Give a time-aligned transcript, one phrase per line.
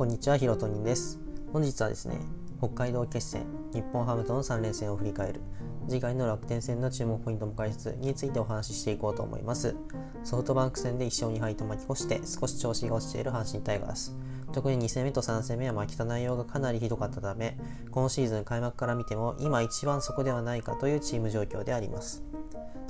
[0.00, 1.20] こんにちは、ひろとにです。
[1.52, 2.16] 本日はですね、
[2.58, 5.42] 北海道決戦、日本ハムとの3連戦を振り返る、
[5.90, 9.76] 次回の楽天戦の注目ポイントも解説についてお話ししていこうと思います。
[10.24, 14.16] ソフトバンク戦で1勝2敗と巻き越して少し調子が落ちている阪神タイガース。
[14.54, 17.58] 特に2戦目と3戦目は負けた内容がかなりひどかったため、
[17.90, 22.22] 今シーズン開幕から見ても今一番そこではないかというチーム状況であります。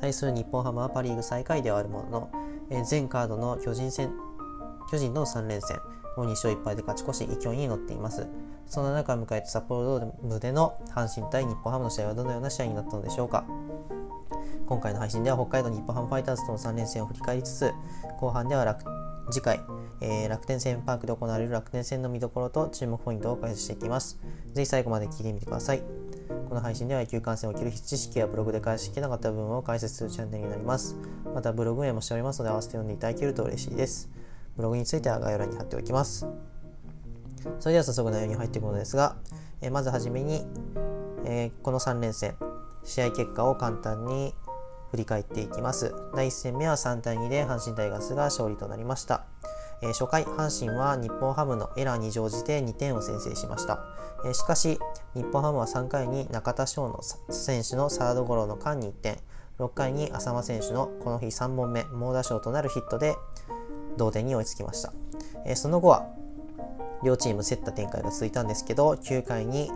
[0.00, 2.30] 対する日本ハムはパ・リーグ最下位ではあるものの、
[2.70, 4.12] えー全カードの巨人戦
[4.92, 5.80] 巨人の3連戦
[6.16, 8.26] を2勝1敗で勝ち越し勢いに乗っています。
[8.66, 13.44] そんな中迎えた札幌ドームでの阪神対日本ハムの試合はどのような試合になったのでしょうか。
[14.66, 17.72] 今回の配信では北海道日本ハムファイターズとの3連戦を振り返りつつ
[18.20, 18.84] 後半では楽
[19.32, 19.60] 次回、
[20.00, 24.20] えー楽天戦パークで行われる楽天戦の見どころと注目ポイントを解説していきます。
[24.54, 25.82] ぜひ最後まで聞いてみてください。
[26.48, 30.96] この配信では野球観戦を切る知識やブログで返しきなかった部分を解説するチャンネルになります。
[31.34, 34.08] またブログ運営もしておりますので合わせて読んでいただけると嬉しいです。
[34.60, 36.26] ブログについては概要欄に貼っておきます。
[37.58, 39.16] それでは早速内容に入っていくのですが、
[39.62, 40.44] えーまずはじめに、
[41.24, 42.36] えーこの3連戦、
[42.84, 44.34] 試合結果を簡単に
[44.90, 45.94] 振り返っていきます。
[46.14, 49.24] 第1戦目は3対2で阪神タイガースが勝利となりました。
[49.82, 53.82] えー初回、阪神は日本ハムのエラーに乗じて2点を先制しました。
[54.26, 54.78] えーしかし、
[55.14, 59.16] 日本ハムは3回に中田翔の選手のサードゴロの間に1点、
[59.58, 63.16] 6回に浅間選手のこの日3本目、猛打賞となるヒットで
[63.96, 64.92] 同点に追いつきました。
[65.44, 66.06] えーその後は
[67.02, 69.70] 両チーム競った展開が続いたんですけど9回に、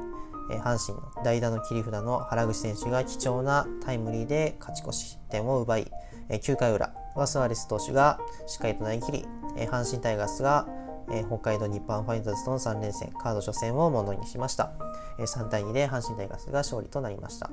[0.52, 5.90] えー阪神の代打の切り札の原口選手が貴重なタイムリーで勝ち越し点を奪い、
[6.28, 9.26] えー9回裏はスアレス投手がしっかりと投げ切り、
[9.56, 10.66] えー阪神タイガースが、
[11.10, 14.72] えー北海道日本ファイターズとの3連戦カード初戦をものにしました、
[15.18, 17.50] えー3対2で阪神タイガースが勝利となりました、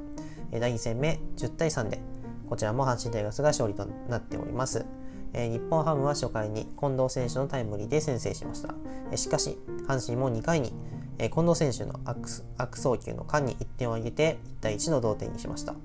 [0.52, 2.02] えー第2戦目10対3で
[2.50, 4.86] こちらも阪神タイガースが勝利となっております。
[5.34, 8.74] えー日本ハムは初回に近藤選手のタイムリーで先制しました。
[9.12, 9.58] えーしかし、
[9.88, 10.74] 阪神も2回に、
[11.18, 15.76] えー近藤選手の悪送球の間に1点を挙げて1対1の同点にしました。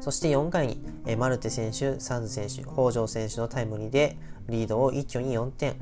[0.00, 4.16] そして4回に、えーマルテ選手、サンズ選手、北条選手のタイムリーで
[4.48, 5.74] リードを一挙に4点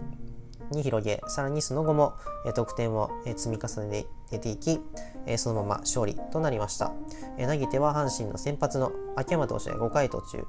[0.71, 2.15] に広げ、さらにその後も、
[2.47, 4.81] えー得点を、えー積み重ねていき、
[5.27, 6.93] えーそのまま勝利となりました。
[7.39, 10.45] えー投げては阪神の先発の秋山投手が5回途中、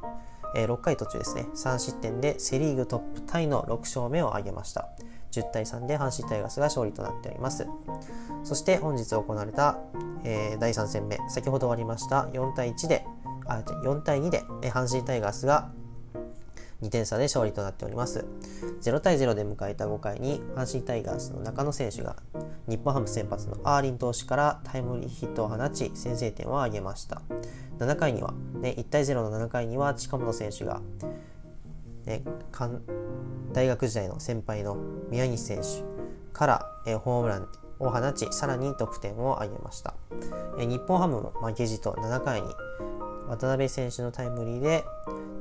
[0.56, 4.89] えー6回途中ですね、3失点でセ・リーグトップタイの6勝目を挙げました。
[5.31, 7.67] 10対3で阪神タイガースが勝利となっております。
[8.44, 9.79] そして本日行われた、
[10.23, 13.06] えー第3戦目、先ほど終わりました4対1で、
[13.47, 15.72] あ、4対2で、えー阪神タイガースが
[16.81, 18.25] 2点差で勝利となっております。
[18.81, 22.16] 0対0で迎えた5回に阪神タイガースの中野選手が
[22.68, 27.22] 日本ハム先発のアーリン投手からタイムリーヒットを放ち先制点を挙げました。
[27.80, 30.81] 7回には、ね、1対0の7回には近本選手が、
[32.06, 32.24] ね、
[33.53, 34.78] 大学時代の先輩の
[35.09, 35.84] 宮西選手
[36.34, 37.48] から、えホームラン
[37.80, 39.96] を放ちさらに得点を挙げました、
[40.59, 42.48] え日本ハムも負けじと7回に
[43.28, 44.84] 渡辺選手のタイムリーで、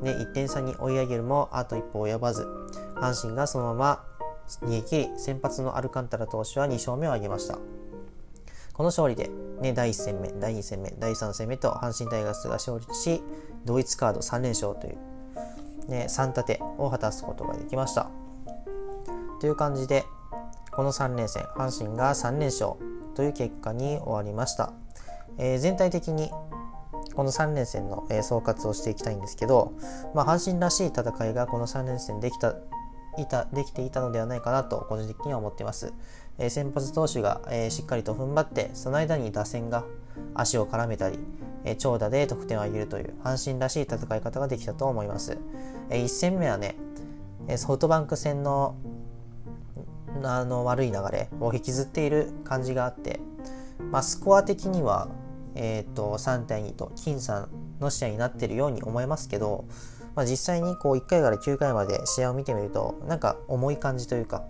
[0.03, 2.47] ね、1点差に追い上げるもあと一歩及ばず
[2.95, 4.05] 阪神がそのまま
[4.63, 7.59] 逃げ切り先発のアルカンタラ投手は2勝目を挙げました
[8.81, 13.23] この勝利で、ね、第1戦目、第2戦目、第3戦目と阪神タイガースが勝利し、
[13.67, 18.09] 同一カード3連勝という、ね、3立てを果たすことができました。
[19.39, 20.07] という感じで、
[20.71, 22.73] この3連戦、阪神が3連勝
[23.15, 24.73] という結果に終わりました。
[25.37, 26.31] えー全体的に
[27.21, 29.75] この3連戦の、え総括をしていきたいんですけど、
[30.15, 32.55] まあ、阪神らしい戦いがこの3連戦できた
[33.19, 35.93] いたできていたのではないかなと個人的には思っています。
[36.39, 39.85] えー先発投手が、えーしっかりと踏ん張ってその間に打線が
[40.33, 41.19] 足を絡めたり、
[41.67, 45.37] えー長打で得点を挙げるという阪神らしい戦い方ができたと思います。
[45.91, 46.77] え1戦目はね、
[47.49, 48.77] えソフトバンク戦の
[50.23, 53.21] あの悪い流れを引きずっている感じがあって、
[53.91, 55.09] まあ、スコア的には、
[55.55, 57.49] えー、と3対2と僅差
[57.81, 59.65] の試合になっているように思えますけど、
[60.15, 64.45] まあ、実際にこう1回から9回まで試合を見てみるとなんか重い感じというか、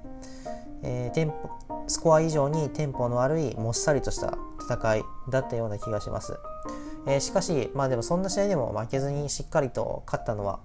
[0.83, 1.51] えーテンポ
[1.87, 6.39] スコア以上にテンポの悪いもっさりとした戦いだったような気がします、
[7.07, 10.61] えーしかしまあでもそんな試合でも負けずにしっかりと勝ったのは、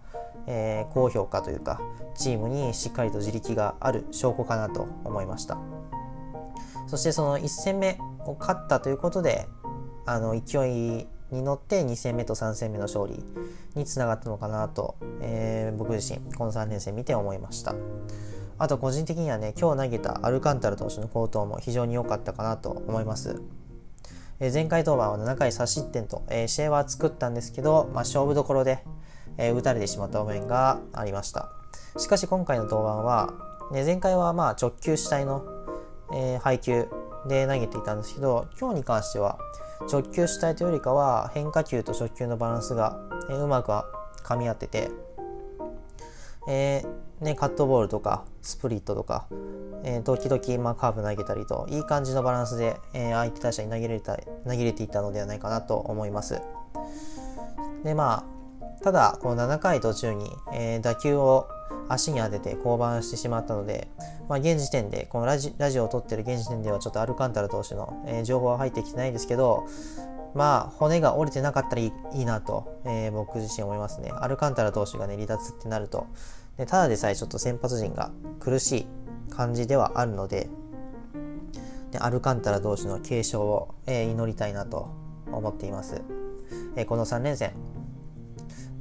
[0.48, 1.82] えー高評価というか
[2.16, 5.58] チームにしっかりと自力がある証拠かなと思いました。
[6.88, 9.48] そしてその1戦目を勝ったということで
[10.06, 13.24] あの勢いに乗って2戦目と3戦目の勝利
[13.76, 17.76] につながったのかなと、えー僕自身この3連戦見て思いました。
[18.58, 23.42] あと個人的にはね今日投げたアルカンタル投手の好投も非常に良かったかなと思います。
[24.40, 28.84] えー前回登板は7回差失点と、えー試合は作ったんですけど、まあ、勝負どころで、
[29.38, 31.50] えー打たれてしまった場面がありました。
[31.98, 33.34] しかし今回の登板は、
[33.72, 35.56] ね、前回はまあ直球主体の
[36.14, 36.88] えー、配球
[37.28, 39.40] で投げていたんですけど今日に関しては
[39.82, 42.98] 直球主体というよりかは変化球と直球のバランスが、
[43.30, 43.72] え、うまく
[44.24, 44.90] 噛み合ってて、
[46.48, 49.28] えーね、カットボールとかスプリットとか、
[49.84, 56.42] えー、時々、まあ、カーブ投げたりといい感じのバランスで、えー、相手打者に投げれた投げれていたのではないかなと思います。
[57.84, 58.26] でま
[58.82, 61.48] あただこの7回途中に、えー、打球を
[61.90, 63.88] 足に当てて降板してしまったので、
[64.28, 69.68] まあ、現時点でこのラジラジオを撮ってる現時点ではちょっとアルカンタラ投手の、えー、情報は入ってきてないんですけど
[70.34, 74.12] まあ骨が折れてなかったらいいいいなと、えー、僕自身思いますね。
[74.14, 76.08] アルカンタラ投手がね離脱ってなると。
[76.58, 78.88] でただでさえちょっと先発陣が苦しい
[79.30, 80.50] 感じではあるので
[81.92, 84.90] でアルカンタラ投手の継承を、えー、祈りたいなと
[85.32, 86.02] 思っています、
[86.76, 87.54] え、この3連戦、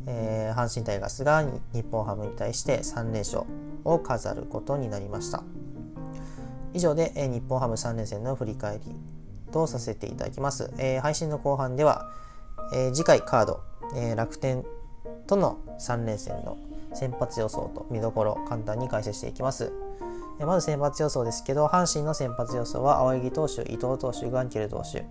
[0.06, 1.42] えー、阪神タイガースが
[1.72, 3.44] 日本ハムに対して3連勝
[3.84, 5.42] を飾ることになりました
[6.72, 8.94] 以上で、えー、日本ハム3連戦の振り返り
[9.52, 12.10] とさせていただきます、えー、配信の後半では、
[12.74, 13.60] え、次回カード、
[13.94, 14.64] え、楽天
[15.26, 16.58] との3連戦の
[16.92, 19.72] 先発予想と見どころ簡単に解説していきます。
[20.40, 25.06] まず先発予想ですけど、阪神の先発予想は青柳投手、伊藤投手、ガンケル投手。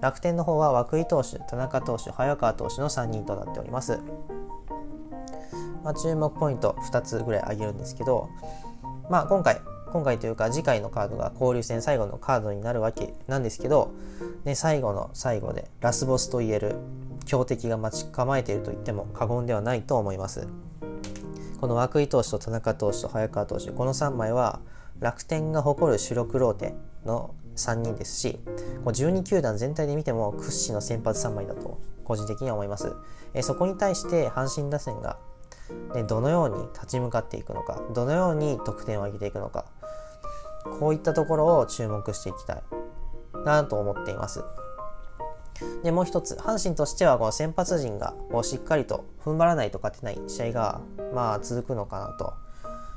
[0.00, 3.98] 楽天の方は涌井投手、田中投手、早川投手の3人となっております。
[5.84, 8.28] まあ、注目ポイント2つぐらい挙げるんですけど、
[9.08, 9.60] まあ、今回、
[9.92, 13.92] 今回というか次回のカードが交流戦最後のカードになるわけなんですけど、
[14.44, 16.76] ね、最後の最後でラスボスと言える
[17.24, 20.46] 強敵が待ち構えていると言っても過言ではないと思います。
[21.60, 24.60] この涌井投手と田中投手と早川投手この3枚は
[25.00, 26.74] 楽天が誇る主力ローテ
[27.04, 28.38] の3人ですし
[28.84, 32.92] 12球団全体で見ても屈指の先発3枚だと個人的には思います。
[33.42, 35.18] そこに対して阪神打線が、
[36.08, 39.66] どのように立ち向かっていくのかどのように得点を上げていくのか
[40.80, 42.62] こういったところを注目していきたい
[43.44, 44.42] なと思っています。
[45.82, 50.80] で、もう一つ、阪神としてはこの先発陣がしっかりと踏ん張らないと勝てない試合が、
[51.14, 52.34] まあ、続くのかなと。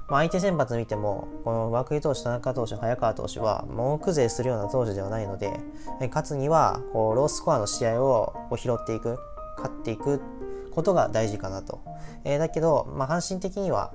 [0.10, 5.60] まあ、相手先発見ても、この涌井投手、田中投手、早川投手は、文句勢するような投手ではないので、
[6.10, 9.18] 勝つには、こう、ロースコアの試合をこう拾っていく、
[9.58, 10.22] 勝っていく
[10.72, 11.82] ことが大事かなと。
[12.24, 13.94] えー、だけど、まあ、阪神的には、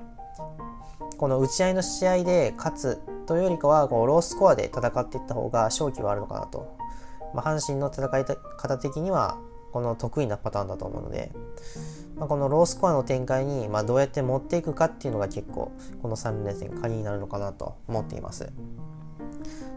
[1.19, 6.79] この打ち合いの試合で勝つというよりかは、こう、ロースコアで戦っていった方が勝機はあるのかなと
[7.35, 9.39] まあ、阪神の戦い方的には
[9.73, 11.31] この得意なパターンだと思うので、
[12.19, 15.73] まあ、このロースコアの展開に、まあ、どうやって持っていくかっていうのが結構
[16.03, 18.51] この3連戦鍵になるのかなと思っています。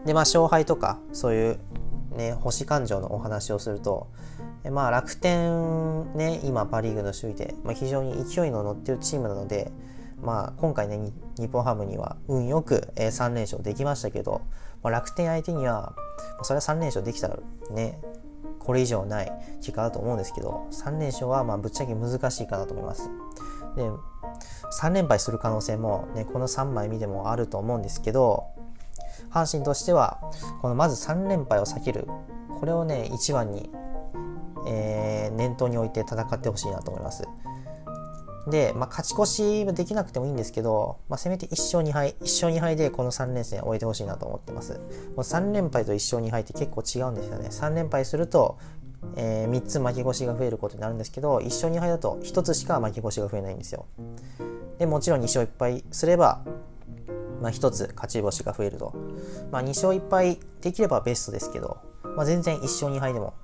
[0.04, 1.58] でまあ勝敗とかそういう
[2.16, 4.08] ね星感情のお話をすると
[4.70, 9.70] まあ楽天ね今パ・リーグの首位で、まあ、非常に勢いの乗ってるチームなので
[10.20, 14.42] まあ今回ね日本ハムには運よく3連勝できましたけど、
[14.82, 15.94] まあ、楽天相手には
[16.42, 17.38] それは3連勝できたら
[17.70, 18.00] ね、
[18.64, 23.10] これ以上ない結果だと思うんですけど、3連勝はまあぶっちゃけ難しいかなと思います。
[23.76, 23.90] で、
[24.80, 28.46] 3連敗する可能性もね、この3枚見てもあると思うんですけど、
[29.30, 30.20] 阪神としては、
[30.60, 32.06] このまず3連敗を避ける、
[32.60, 33.70] これをね、一番に、
[34.66, 37.24] えー、念頭に置いて戦ってほしいなと思います。
[38.46, 44.72] で、まあ、勝ち越しはできなくてもいいんですけど、まあ、せめて1勝2敗、1勝2敗でこの3連戦終えてほしいなと思ってます。
[44.72, 47.48] もう3連敗と1勝2敗って結構違うんですよね。
[47.50, 48.58] 3連敗すると、
[49.16, 53.86] えー、3つ負け越しが増えることになるんですけど、1勝2敗だと1つしか負け越しが増えないんですよ。
[54.78, 56.42] で、もちろん2勝1敗すれば、
[57.40, 58.92] まあ、1つ勝ち星が増えると。
[59.50, 61.78] まあ、2勝1敗できればベストですけど、
[62.16, 63.34] まあ、全然1勝2敗でも、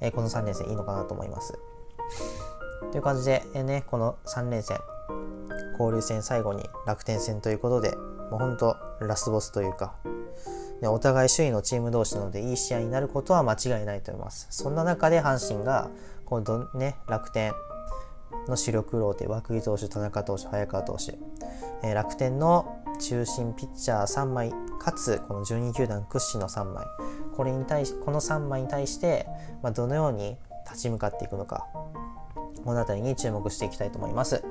[0.00, 1.58] えー、この3連戦いいのかなと思います。
[2.92, 4.78] という感じで、ね、この3連戦、
[5.78, 7.96] 交流戦最後に楽天戦ということで、
[8.30, 9.94] もうほんとラスボスというか、
[10.80, 14.46] ね、お互い首位のチーム同士なのでいい試合になることは間違いないと思います。
[14.50, 15.90] そんな中で阪神が、
[16.24, 17.52] 今度ね、楽天
[18.48, 21.18] の主力ローテ、涌井投手、田中投手、早川投手、
[21.82, 26.86] えー、楽天の中心ピッチャー3枚、かつこの12球団屈指の3枚、
[27.36, 29.26] これに対し、この3枚に対して、
[29.62, 30.36] まあ、どのように
[30.66, 31.66] 立ち向かっていくのか、
[32.64, 34.42] この辺りに注目していきたいと思います。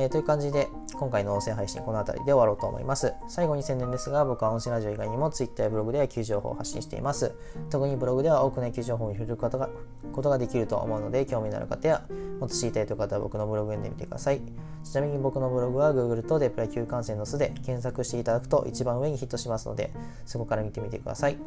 [0.00, 3.14] えー、という感じで、今回の音声配信この辺りで終わろうと思います。
[3.26, 7.34] 最後に宣伝ですが、僕は音声ラジオ以外にも Twitter やブログで野球情報を発信しています。
[7.68, 9.68] 特にブログでは多くの野球情報を触れることが
[10.12, 12.04] ことができると思うので、興味のある方や、
[12.38, 14.40] もっと知りたいという方は僕のブログ読んでみてください。
[14.84, 19.92] ちなみに僕のブログは Google とデプラ球観戦の巣で検索していただくと一番上にヒットしますので、
[20.26, 21.38] そこから見てみてください。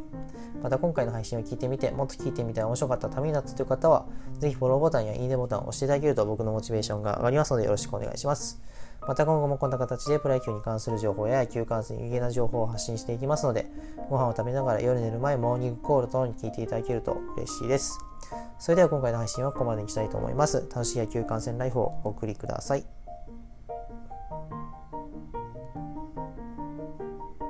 [0.61, 4.05] また今回の配信を聞いてみて、もっと聞いてみたい面白かったためになったという方は、
[4.39, 8.40] ぜひフォローボタンやいいねボタンを押していただけると僕のモチベーションが上がりますのでよろしくお願いします。
[9.07, 13.65] また今後もこんな形でプロ野球に関する情報や野球観戦有益な情報を発信していきますので、
[14.09, 17.99] ご飯を食べながら夜寝る前、モーニングコール等に聞いていただけると嬉しいです。
[18.59, 20.67] それでは今回の配信はここまでにしたいと思います。
[20.69, 23.00] 楽しい野球観戦ライフをお送りください。